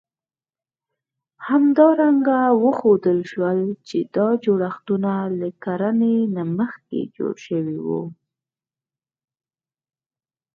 [1.47, 8.03] همدارنګه وښودل شول، چې دا جوړښتونه له کرنې نه مخکې جوړ شوي وو.